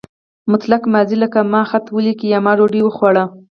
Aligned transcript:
مطلق 0.51 0.83
ماضي 0.93 1.15
لکه 1.23 1.41
ما 1.51 1.61
خط 1.69 1.85
ولیکه 1.95 2.25
یا 2.33 2.39
ما 2.45 2.51
ډوډۍ 2.57 2.81
وخوړه. 2.83 3.25